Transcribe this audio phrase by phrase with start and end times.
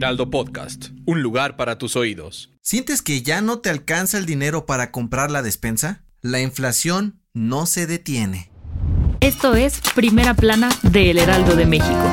[0.00, 2.50] Heraldo Podcast, un lugar para tus oídos.
[2.62, 6.06] ¿Sientes que ya no te alcanza el dinero para comprar la despensa?
[6.22, 8.50] La inflación no se detiene.
[9.20, 12.10] Esto es Primera Plana de El Heraldo de México.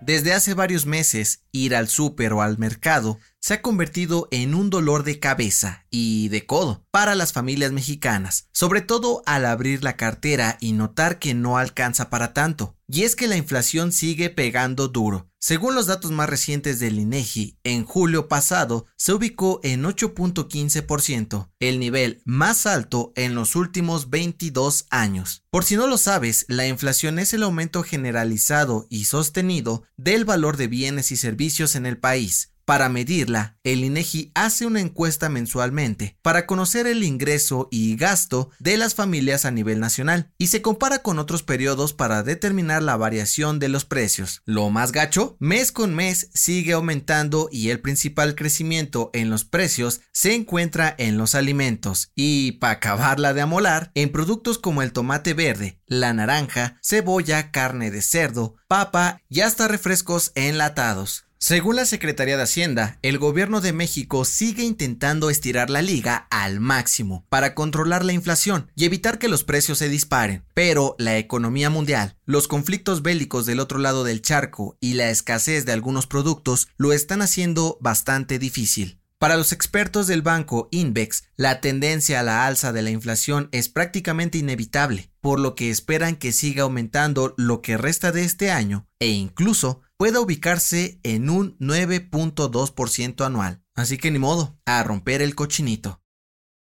[0.00, 4.70] Desde hace varios meses, ir al súper o al mercado se ha convertido en un
[4.70, 9.98] dolor de cabeza y de codo para las familias mexicanas, sobre todo al abrir la
[9.98, 12.74] cartera y notar que no alcanza para tanto.
[12.88, 15.28] Y es que la inflación sigue pegando duro.
[15.38, 21.78] Según los datos más recientes del INEGI, en julio pasado se ubicó en 8.15%, el
[21.78, 25.44] nivel más alto en los últimos 22 años.
[25.50, 30.56] Por si no lo sabes, la inflación es el aumento generalizado y sostenido del valor
[30.56, 36.16] de bienes y servicios en el país, para medirla, el INEGI hace una encuesta mensualmente
[36.22, 41.00] para conocer el ingreso y gasto de las familias a nivel nacional y se compara
[41.00, 44.42] con otros periodos para determinar la variación de los precios.
[44.44, 50.00] Lo más gacho, mes con mes sigue aumentando y el principal crecimiento en los precios
[50.12, 55.34] se encuentra en los alimentos y, para acabarla de amolar, en productos como el tomate
[55.34, 61.24] verde, la naranja, cebolla, carne de cerdo, papa y hasta refrescos enlatados.
[61.46, 66.58] Según la Secretaría de Hacienda, el gobierno de México sigue intentando estirar la liga al
[66.58, 70.42] máximo para controlar la inflación y evitar que los precios se disparen.
[70.54, 75.66] Pero la economía mundial, los conflictos bélicos del otro lado del charco y la escasez
[75.66, 79.02] de algunos productos lo están haciendo bastante difícil.
[79.18, 83.68] Para los expertos del banco Invex, la tendencia a la alza de la inflación es
[83.68, 88.86] prácticamente inevitable, por lo que esperan que siga aumentando lo que resta de este año
[88.98, 93.62] e incluso pueda ubicarse en un 9.2% anual.
[93.74, 96.02] Así que ni modo, a romper el cochinito.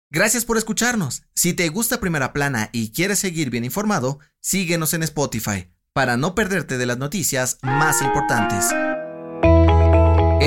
[0.08, 1.24] Gracias por escucharnos.
[1.34, 6.36] Si te gusta Primera Plana y quieres seguir bien informado, síguenos en Spotify para no
[6.36, 8.66] perderte de las noticias más importantes.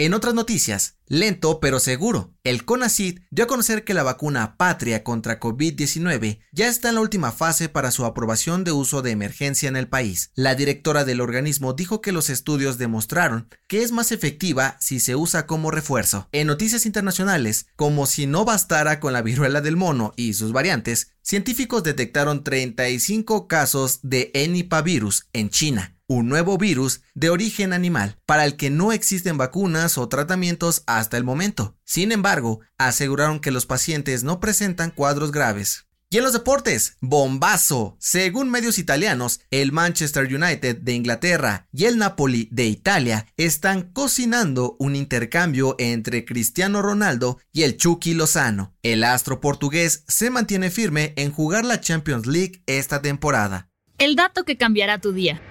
[0.00, 5.02] En otras noticias, lento pero seguro, el CONACYT dio a conocer que la vacuna Patria
[5.02, 9.68] contra COVID-19 ya está en la última fase para su aprobación de uso de emergencia
[9.68, 10.30] en el país.
[10.36, 15.16] La directora del organismo dijo que los estudios demostraron que es más efectiva si se
[15.16, 16.28] usa como refuerzo.
[16.30, 21.10] En noticias internacionales, como si no bastara con la viruela del mono y sus variantes,
[21.22, 28.44] científicos detectaron 35 casos de Enipavirus en China un nuevo virus de origen animal para
[28.44, 31.76] el que no existen vacunas o tratamientos hasta el momento.
[31.84, 35.84] Sin embargo, aseguraron que los pacientes no presentan cuadros graves.
[36.10, 37.98] Y en los deportes, bombazo.
[38.00, 44.76] Según medios italianos, el Manchester United de Inglaterra y el Napoli de Italia están cocinando
[44.78, 48.74] un intercambio entre Cristiano Ronaldo y el Chucky Lozano.
[48.82, 53.68] El astro portugués se mantiene firme en jugar la Champions League esta temporada.
[53.98, 55.42] El dato que cambiará tu día.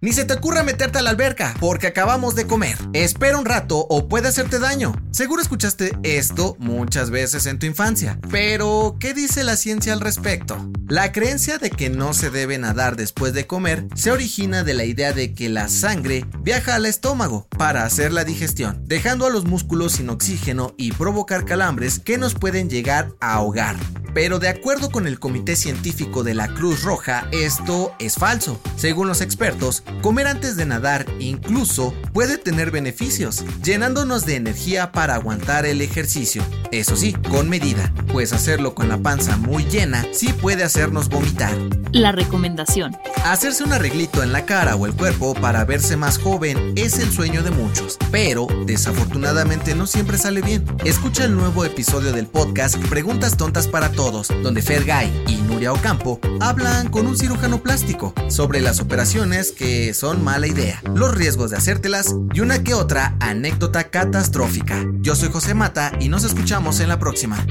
[0.00, 2.78] Ni se te ocurra meterte a la alberca, porque acabamos de comer.
[2.92, 4.94] Espera un rato o puede hacerte daño.
[5.10, 8.16] Seguro escuchaste esto muchas veces en tu infancia.
[8.30, 10.70] Pero, ¿qué dice la ciencia al respecto?
[10.86, 14.84] La creencia de que no se debe nadar después de comer se origina de la
[14.84, 19.46] idea de que la sangre viaja al estómago para hacer la digestión, dejando a los
[19.46, 23.76] músculos sin oxígeno y provocar calambres que nos pueden llegar a ahogar.
[24.14, 28.60] Pero de acuerdo con el Comité Científico de la Cruz Roja, esto es falso.
[28.76, 35.14] Según los expertos, comer antes de nadar incluso puede tener beneficios, llenándonos de energía para
[35.14, 36.42] aguantar el ejercicio.
[36.70, 41.56] Eso sí, con medida, pues hacerlo con la panza muy llena sí puede hacernos vomitar.
[41.92, 42.96] La recomendación.
[43.24, 47.10] Hacerse un arreglito en la cara o el cuerpo para verse más joven es el
[47.10, 50.64] sueño de muchos, pero desafortunadamente no siempre sale bien.
[50.84, 56.20] Escucha el nuevo episodio del podcast Preguntas Tontas para Todos, donde Fergay y Nuria Ocampo
[56.38, 61.56] hablan con un cirujano plástico sobre las operaciones que son mala idea, los riesgos de
[61.56, 64.86] hacértelas y una que otra anécdota catastrófica.
[65.00, 67.44] Yo soy José Mata y nos escuchamos en la próxima.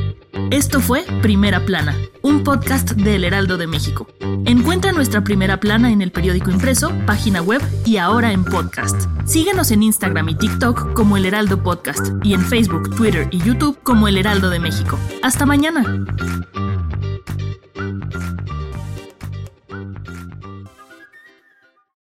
[0.51, 4.07] Esto fue Primera Plana, un podcast del Heraldo de México.
[4.45, 8.95] Encuentra nuestra primera plana en el periódico impreso, página web y ahora en podcast.
[9.25, 13.77] Síguenos en Instagram y TikTok como El Heraldo Podcast y en Facebook, Twitter y YouTube
[13.83, 14.97] como El Heraldo de México.
[15.23, 15.83] Hasta mañana.